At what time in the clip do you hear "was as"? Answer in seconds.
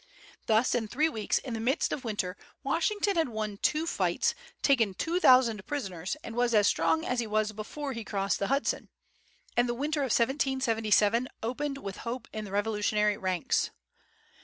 6.35-6.65